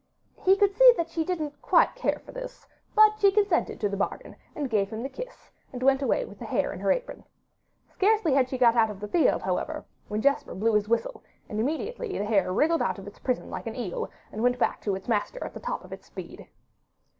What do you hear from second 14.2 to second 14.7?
and went